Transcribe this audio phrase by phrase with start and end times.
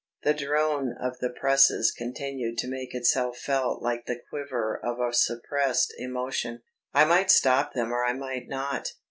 [0.23, 5.13] The drone of the presses continued to make itself felt like the quiver of a
[5.13, 6.63] suppressed emotion.
[6.91, 8.93] I might stop them or I might not.